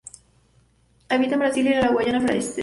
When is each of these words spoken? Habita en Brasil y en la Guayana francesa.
Habita 1.09 1.33
en 1.35 1.41
Brasil 1.41 1.67
y 1.67 1.73
en 1.73 1.81
la 1.81 1.89
Guayana 1.91 2.19
francesa. 2.21 2.59